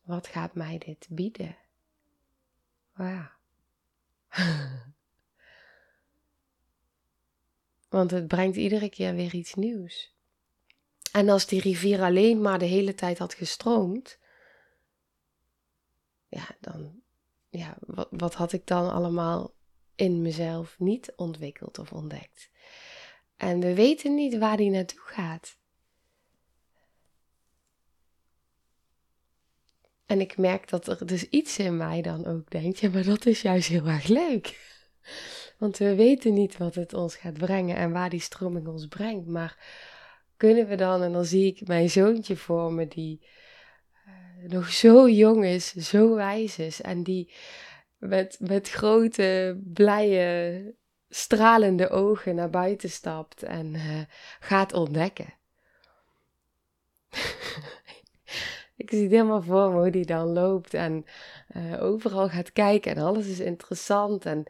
Wat 0.02 0.28
gaat 0.28 0.54
mij 0.54 0.78
dit 0.78 1.08
bieden? 1.10 1.56
Oh. 2.98 3.26
Want 7.90 8.12
het 8.12 8.28
brengt 8.28 8.58
iedere 8.58 8.90
keer 8.90 9.16
weer 9.16 9.34
iets 9.34 9.54
nieuws. 9.54 10.14
En 11.12 11.30
als 11.30 11.46
die 11.46 11.62
rivier 11.62 12.02
alleen 12.02 12.42
maar 12.42 12.60
de 12.60 12.66
hele 12.66 12.96
tijd 12.96 13.18
had 13.18 13.34
gestroomd, 13.34 14.18
ja, 16.32 16.48
dan, 16.60 17.02
ja, 17.50 17.78
wat, 17.80 18.08
wat 18.12 18.34
had 18.34 18.54
ik 18.54 18.68
dan 18.68 18.92
allemaal 18.92 19.54
in 19.96 20.22
mezelf 20.22 20.80
niet 20.80 21.14
ontwikkeld 21.16 21.80
of 21.80 21.94
ontdekt? 21.94 22.50
En 23.38 23.60
we 23.60 23.74
weten 23.74 24.16
niet 24.16 24.38
waar 24.38 24.58
die 24.58 24.70
naartoe 24.70 25.02
gaat. 25.04 25.58
En 30.06 30.20
ik 30.20 30.38
merk 30.38 30.70
dat 30.70 30.88
er 30.88 31.06
dus 31.06 31.30
iets 31.30 31.58
in 31.58 31.78
mij 31.78 32.02
dan 32.02 32.26
ook 32.26 32.50
denkt, 32.50 32.80
ja, 32.80 32.90
maar 32.90 33.04
dat 33.04 33.26
is 33.26 33.42
juist 33.42 33.68
heel 33.68 33.86
erg 33.86 34.08
leuk. 34.08 34.80
Want 35.60 35.78
we 35.78 35.96
weten 35.96 36.34
niet 36.34 36.58
wat 36.58 36.76
het 36.76 36.94
ons 36.94 37.16
gaat 37.16 37.38
brengen 37.38 37.76
en 37.76 37.92
waar 37.92 38.10
die 38.10 38.20
stroming 38.20 38.68
ons 38.68 38.88
brengt. 38.88 39.28
Maar 39.28 39.58
kunnen 40.38 40.68
we 40.68 40.76
dan, 40.76 41.04
en 41.04 41.12
dan 41.12 41.26
zie 41.26 41.46
ik 41.46 41.68
mijn 41.68 41.90
zoontje 41.90 42.36
voor 42.36 42.74
me, 42.74 42.88
die 42.88 43.26
nog 44.48 44.72
zo 44.72 45.10
jong 45.10 45.46
is, 45.46 45.74
zo 45.74 46.16
wijs 46.16 46.58
is 46.58 46.82
en 46.82 47.04
die 47.04 47.34
met, 47.98 48.38
met 48.40 48.70
grote, 48.70 49.60
blije, 49.64 50.76
stralende 51.10 51.90
ogen 51.90 52.36
naar 52.36 52.50
buiten 52.50 52.90
stapt 52.90 53.44
en 53.44 53.74
uh, 53.74 54.02
gaat 54.40 54.74
ontdekken. 54.74 55.34
ik 58.76 58.90
zie 58.90 59.08
helemaal 59.08 59.42
voor 59.42 59.72
me 59.72 59.80
hoe 59.80 59.90
die 59.90 60.06
dan 60.06 60.28
loopt 60.28 60.74
en 60.74 61.06
uh, 61.56 61.84
overal 61.84 62.30
gaat 62.30 62.52
kijken 62.52 62.96
en 62.96 63.04
alles 63.04 63.28
is 63.28 63.40
interessant. 63.40 64.26
En 64.26 64.44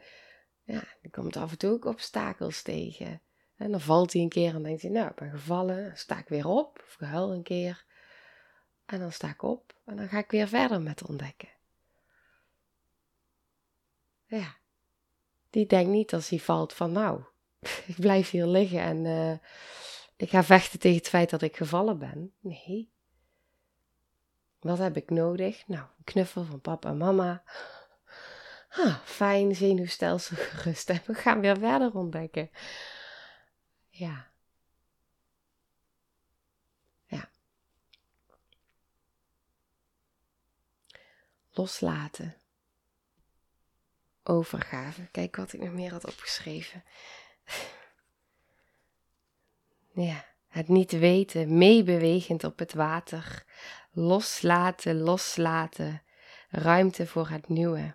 ja, 0.64 0.84
die 1.00 1.10
komt 1.10 1.36
af 1.36 1.50
en 1.50 1.58
toe 1.58 1.70
ook 1.70 1.84
obstakels 1.84 2.62
tegen. 2.62 3.20
En 3.56 3.70
dan 3.70 3.80
valt 3.80 4.12
hij 4.12 4.22
een 4.22 4.28
keer 4.28 4.54
en 4.54 4.62
denkt 4.62 4.82
hij, 4.82 4.90
nou, 4.90 5.08
ik 5.08 5.14
ben 5.14 5.30
gevallen. 5.30 5.92
Sta 5.94 6.18
ik 6.18 6.28
weer 6.28 6.46
op, 6.46 6.82
of 6.86 6.94
gehuil 6.98 7.32
een 7.32 7.42
keer. 7.42 7.84
En 8.92 8.98
dan 8.98 9.12
sta 9.12 9.28
ik 9.28 9.42
op 9.42 9.74
en 9.84 9.96
dan 9.96 10.08
ga 10.08 10.18
ik 10.18 10.30
weer 10.30 10.48
verder 10.48 10.80
met 10.80 11.02
ontdekken. 11.02 11.48
Ja, 14.26 14.56
die 15.50 15.66
denkt 15.66 15.90
niet 15.90 16.14
als 16.14 16.28
hij 16.28 16.38
valt 16.38 16.72
van, 16.72 16.92
nou, 16.92 17.22
ik 17.86 17.96
blijf 17.96 18.30
hier 18.30 18.46
liggen 18.46 18.80
en 18.80 19.04
uh, 19.04 19.38
ik 20.16 20.30
ga 20.30 20.44
vechten 20.44 20.78
tegen 20.78 20.98
het 20.98 21.08
feit 21.08 21.30
dat 21.30 21.42
ik 21.42 21.56
gevallen 21.56 21.98
ben. 21.98 22.32
Nee. 22.40 22.92
Wat 24.60 24.78
heb 24.78 24.96
ik 24.96 25.10
nodig? 25.10 25.66
Nou, 25.66 25.82
een 25.82 26.04
knuffel 26.04 26.44
van 26.44 26.60
papa 26.60 26.88
en 26.88 26.96
mama. 26.96 27.42
Ah, 28.68 28.98
fijn, 29.04 29.54
zenuwstelsel 29.54 30.36
gerust. 30.36 30.90
En 30.90 31.02
we 31.06 31.14
gaan 31.14 31.40
weer 31.40 31.58
verder 31.58 31.94
ontdekken. 31.94 32.50
Ja. 33.88 34.31
Loslaten. 41.52 42.36
Overgave. 44.22 45.08
Kijk 45.10 45.36
wat 45.36 45.52
ik 45.52 45.60
nog 45.60 45.72
meer 45.72 45.90
had 45.90 46.06
opgeschreven. 46.06 46.84
Ja, 49.94 50.24
het 50.48 50.68
niet 50.68 50.92
weten, 50.92 51.58
meebewegend 51.58 52.44
op 52.44 52.58
het 52.58 52.72
water. 52.72 53.44
Loslaten, 53.90 54.98
loslaten. 54.98 56.02
Ruimte 56.48 57.06
voor 57.06 57.28
het 57.28 57.48
nieuwe. 57.48 57.94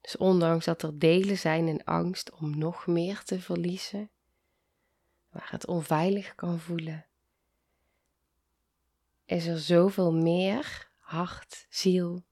Dus 0.00 0.16
ondanks 0.16 0.64
dat 0.64 0.82
er 0.82 0.98
delen 0.98 1.38
zijn 1.38 1.68
in 1.68 1.84
angst 1.84 2.30
om 2.30 2.58
nog 2.58 2.86
meer 2.86 3.22
te 3.22 3.40
verliezen, 3.40 4.10
waar 5.30 5.50
het 5.50 5.66
onveilig 5.66 6.34
kan 6.34 6.58
voelen, 6.58 7.06
is 9.30 9.46
er 9.46 9.58
zoveel 9.58 10.12
meer 10.12 10.90
hart, 10.98 11.66
ziel, 11.68 12.24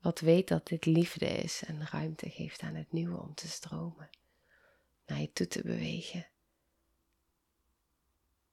wat 0.00 0.20
weet 0.20 0.48
dat 0.48 0.66
dit 0.66 0.84
liefde 0.84 1.26
is 1.26 1.62
en 1.66 1.86
ruimte 1.86 2.30
geeft 2.30 2.60
aan 2.60 2.74
het 2.74 2.92
nieuwe 2.92 3.20
om 3.20 3.34
te 3.34 3.48
stromen, 3.48 4.10
naar 5.06 5.20
je 5.20 5.32
toe 5.32 5.46
te 5.46 5.62
bewegen. 5.62 6.26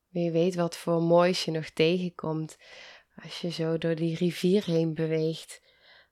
Wie 0.07 0.31
weet 0.31 0.55
wat 0.55 0.77
voor 0.77 1.01
moois 1.01 1.45
je 1.45 1.51
nog 1.51 1.69
tegenkomt 1.69 2.57
als 3.23 3.41
je 3.41 3.51
zo 3.51 3.77
door 3.77 3.95
die 3.95 4.15
rivier 4.15 4.65
heen 4.65 4.93
beweegt. 4.93 5.61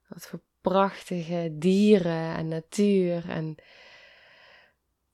Wat 0.08 0.28
voor 0.28 0.42
prachtige 0.62 1.50
dieren 1.52 2.36
en 2.36 2.48
natuur 2.48 3.30
en 3.30 3.56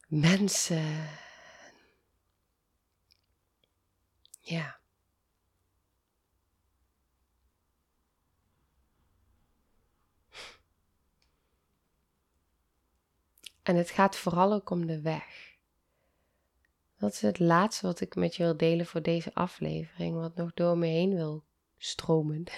mensen. 0.08 1.10
Ja. 4.40 4.81
En 13.64 13.76
het 13.76 13.90
gaat 13.90 14.16
vooral 14.16 14.54
ook 14.54 14.70
om 14.70 14.86
de 14.86 15.02
weg. 15.02 15.56
Dat 16.98 17.14
is 17.14 17.22
het 17.22 17.40
laatste 17.40 17.86
wat 17.86 18.02
ik 18.02 18.16
met 18.16 18.36
je 18.36 18.44
wil 18.44 18.58
delen 18.58 18.86
voor 18.86 19.02
deze 19.02 19.34
aflevering, 19.34 20.16
wat 20.16 20.36
nog 20.36 20.54
door 20.54 20.78
me 20.78 20.88
heen 20.88 21.14
wil 21.16 21.44
stromen 21.78 22.44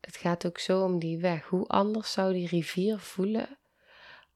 het 0.00 0.16
gaat 0.16 0.46
ook 0.46 0.58
zo 0.58 0.84
om 0.84 0.98
die 0.98 1.18
weg. 1.18 1.46
Hoe 1.46 1.66
anders 1.66 2.12
zou 2.12 2.32
die 2.32 2.46
rivier 2.46 2.98
voelen 2.98 3.58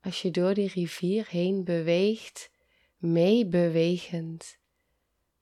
als 0.01 0.23
je 0.23 0.31
door 0.31 0.55
die 0.55 0.69
rivier 0.69 1.29
heen 1.29 1.65
beweegt, 1.65 2.51
meebewegend 2.97 4.59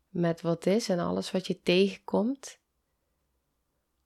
met 0.09 0.41
wat 0.41 0.67
is 0.67 0.89
en 0.89 0.99
alles 0.99 1.31
wat 1.31 1.47
je 1.47 1.63
tegenkomt? 1.63 2.59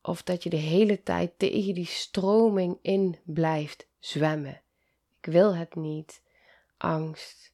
Of 0.03 0.23
dat 0.23 0.43
je 0.43 0.51
de 0.51 0.57
hele 0.57 1.03
tijd 1.03 1.39
tegen 1.39 1.75
die 1.75 1.87
stroming 1.87 2.79
in 2.83 3.19
blijft 3.25 3.89
zwemmen. 3.99 4.64
Ik 5.25 5.33
wil 5.33 5.55
het 5.55 5.75
niet. 5.75 6.23
Angst. 6.77 7.53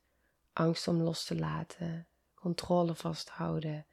Angst 0.52 0.88
om 0.88 1.00
los 1.00 1.24
te 1.24 1.36
laten. 1.36 2.06
Controle 2.34 2.94
vasthouden. 2.94 3.86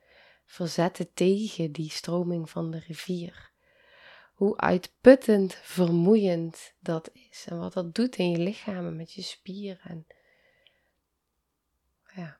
Verzetten 0.46 1.13
tegen 1.13 1.72
die 1.72 1.90
stroming 1.90 2.50
van 2.50 2.72
de 2.72 2.80
rivier 2.80 3.52
hoe 4.38 4.58
uitputtend 4.58 5.56
vermoeiend 5.56 6.74
dat 6.80 7.10
is. 7.13 7.46
En 7.48 7.60
wat 7.60 7.74
dat 7.74 7.96
doet 7.96 8.16
in 8.16 8.32
je 8.32 8.38
lichaam 8.38 8.88
en 8.88 8.96
met 8.96 9.13
je 9.13 9.22
spieren. 9.22 10.08
Ja. 12.16 12.38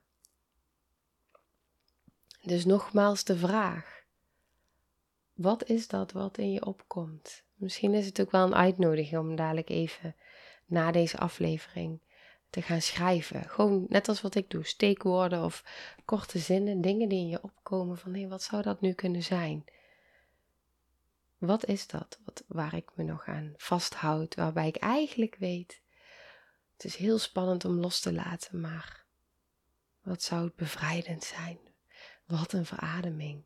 Dus 2.42 2.64
nogmaals 2.64 3.24
de 3.24 3.36
vraag. 3.36 4.02
Wat 5.34 5.64
is 5.64 5.88
dat 5.88 6.12
wat 6.12 6.38
in 6.38 6.52
je 6.52 6.66
opkomt? 6.66 7.42
Misschien 7.54 7.94
is 7.94 8.06
het 8.06 8.20
ook 8.20 8.30
wel 8.30 8.46
een 8.46 8.54
uitnodiging 8.54 9.20
om 9.20 9.36
dadelijk 9.36 9.68
even 9.68 10.16
na 10.68 10.90
deze 10.90 11.18
aflevering 11.18 12.00
te 12.50 12.62
gaan 12.62 12.82
schrijven. 12.82 13.50
Gewoon 13.50 13.86
net 13.88 14.08
als 14.08 14.20
wat 14.20 14.34
ik 14.34 14.50
doe, 14.50 14.64
steekwoorden 14.64 15.44
of 15.44 15.64
korte 16.04 16.38
zinnen, 16.38 16.80
dingen 16.80 17.08
die 17.08 17.18
in 17.18 17.28
je 17.28 17.42
opkomen 17.42 17.98
van 17.98 18.14
hé, 18.14 18.28
wat 18.28 18.42
zou 18.42 18.62
dat 18.62 18.80
nu 18.80 18.92
kunnen 18.92 19.22
zijn? 19.22 19.64
Wat 21.38 21.64
is 21.64 21.86
dat 21.86 22.18
wat, 22.24 22.44
waar 22.46 22.74
ik 22.74 22.90
me 22.94 23.04
nog 23.04 23.26
aan 23.26 23.54
vasthoud, 23.56 24.34
waarbij 24.34 24.68
ik 24.68 24.76
eigenlijk 24.76 25.36
weet, 25.38 25.82
het 26.72 26.84
is 26.84 26.96
heel 26.96 27.18
spannend 27.18 27.64
om 27.64 27.80
los 27.80 28.00
te 28.00 28.12
laten, 28.12 28.60
maar 28.60 29.04
wat 30.02 30.22
zou 30.22 30.44
het 30.44 30.54
bevrijdend 30.54 31.24
zijn? 31.24 31.58
Wat 32.26 32.52
een 32.52 32.66
verademing. 32.66 33.44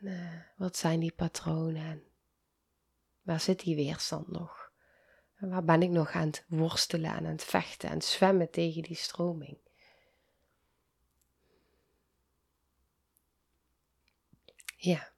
En 0.00 0.06
uh, 0.06 0.40
wat 0.56 0.76
zijn 0.76 1.00
die 1.00 1.12
patronen? 1.12 1.84
En 1.84 2.02
waar 3.22 3.40
zit 3.40 3.60
die 3.60 3.76
weerstand 3.76 4.28
nog? 4.30 4.67
Waar 5.38 5.64
ben 5.64 5.82
ik 5.82 5.90
nog 5.90 6.10
aan 6.10 6.26
het 6.26 6.44
worstelen 6.48 7.10
en 7.10 7.16
aan 7.16 7.24
het 7.24 7.44
vechten 7.44 7.90
en 7.90 8.02
zwemmen 8.02 8.50
tegen 8.50 8.82
die 8.82 8.96
stroming? 8.96 9.58
Ja. 14.76 15.12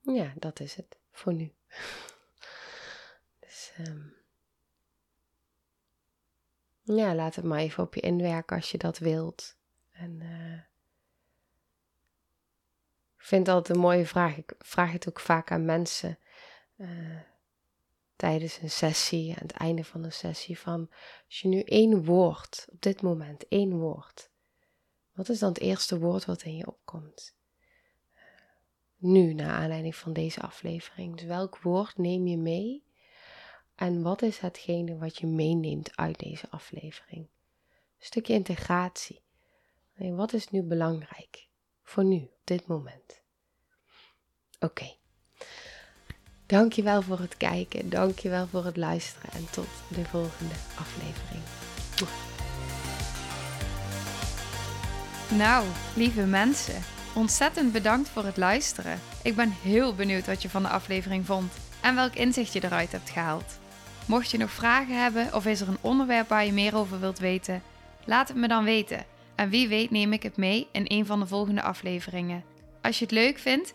Ja, 0.00 0.32
dat 0.36 0.60
is 0.60 0.74
het 0.74 0.98
voor 1.10 1.32
nu. 1.32 1.52
dus 3.40 3.72
um, 3.78 4.14
ja, 6.82 7.14
laat 7.14 7.34
het 7.34 7.44
maar 7.44 7.58
even 7.58 7.82
op 7.82 7.94
je 7.94 8.00
inwerken 8.00 8.56
als 8.56 8.70
je 8.70 8.78
dat 8.78 8.98
wilt. 8.98 9.56
En 9.92 10.20
uh, 10.20 10.60
vind 13.28 13.46
het 13.46 13.56
altijd 13.56 13.76
een 13.76 13.82
mooie 13.82 14.06
vraag. 14.06 14.36
Ik 14.36 14.54
vraag 14.58 14.92
het 14.92 15.08
ook 15.08 15.20
vaak 15.20 15.50
aan 15.50 15.64
mensen 15.64 16.18
uh, 16.76 17.20
tijdens 18.16 18.58
een 18.62 18.70
sessie, 18.70 19.30
aan 19.30 19.46
het 19.46 19.52
einde 19.52 19.84
van 19.84 20.04
een 20.04 20.12
sessie, 20.12 20.58
van 20.58 20.88
als 21.26 21.40
je 21.40 21.48
nu 21.48 21.60
één 21.60 22.04
woord, 22.04 22.66
op 22.70 22.82
dit 22.82 23.02
moment 23.02 23.48
één 23.48 23.78
woord, 23.78 24.30
wat 25.12 25.28
is 25.28 25.38
dan 25.38 25.48
het 25.48 25.60
eerste 25.60 25.98
woord 25.98 26.24
wat 26.24 26.42
in 26.42 26.56
je 26.56 26.66
opkomt? 26.66 27.36
nu, 28.98 29.34
naar 29.34 29.50
aanleiding 29.50 29.96
van 29.96 30.12
deze 30.12 30.40
aflevering. 30.40 31.16
Dus 31.16 31.24
welk 31.24 31.58
woord 31.58 31.96
neem 31.96 32.26
je 32.26 32.36
mee? 32.36 32.84
En 33.74 34.02
wat 34.02 34.22
is 34.22 34.38
hetgene 34.38 34.98
wat 34.98 35.18
je 35.18 35.26
meeneemt 35.26 35.96
uit 35.96 36.18
deze 36.18 36.50
aflevering? 36.50 37.20
Een 37.98 38.04
stukje 38.04 38.34
integratie. 38.34 39.22
wat 39.94 40.32
is 40.32 40.50
nu 40.50 40.62
belangrijk 40.62 41.48
voor 41.82 42.04
nu, 42.04 42.22
op 42.22 42.40
dit 42.44 42.66
moment? 42.66 43.17
Oké. 44.60 44.82
Okay. 44.82 44.96
Dankjewel 46.46 47.02
voor 47.02 47.18
het 47.18 47.36
kijken, 47.36 47.90
dankjewel 47.90 48.46
voor 48.46 48.64
het 48.64 48.76
luisteren 48.76 49.30
en 49.32 49.46
tot 49.50 49.68
de 49.88 50.04
volgende 50.04 50.54
aflevering. 50.78 51.42
Nou, 55.36 55.66
lieve 55.94 56.22
mensen. 56.22 56.82
Ontzettend 57.14 57.72
bedankt 57.72 58.08
voor 58.08 58.24
het 58.24 58.36
luisteren. 58.36 59.00
Ik 59.22 59.36
ben 59.36 59.50
heel 59.50 59.94
benieuwd 59.94 60.26
wat 60.26 60.42
je 60.42 60.48
van 60.48 60.62
de 60.62 60.68
aflevering 60.68 61.26
vond 61.26 61.52
en 61.80 61.94
welk 61.94 62.14
inzicht 62.14 62.52
je 62.52 62.64
eruit 62.64 62.92
hebt 62.92 63.10
gehaald. 63.10 63.58
Mocht 64.06 64.30
je 64.30 64.38
nog 64.38 64.50
vragen 64.50 65.02
hebben 65.02 65.34
of 65.34 65.46
is 65.46 65.60
er 65.60 65.68
een 65.68 65.78
onderwerp 65.80 66.28
waar 66.28 66.44
je 66.44 66.52
meer 66.52 66.76
over 66.76 67.00
wilt 67.00 67.18
weten, 67.18 67.62
laat 68.04 68.28
het 68.28 68.36
me 68.36 68.48
dan 68.48 68.64
weten. 68.64 69.04
En 69.34 69.50
wie 69.50 69.68
weet 69.68 69.90
neem 69.90 70.12
ik 70.12 70.22
het 70.22 70.36
mee 70.36 70.68
in 70.72 70.84
een 70.88 71.06
van 71.06 71.20
de 71.20 71.26
volgende 71.26 71.62
afleveringen. 71.62 72.44
Als 72.82 72.98
je 72.98 73.04
het 73.04 73.14
leuk 73.14 73.38
vindt, 73.38 73.74